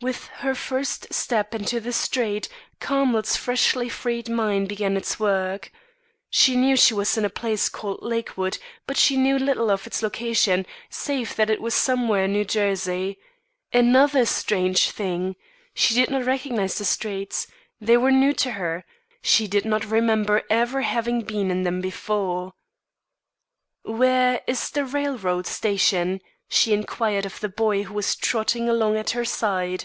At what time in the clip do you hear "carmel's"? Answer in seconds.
2.78-3.34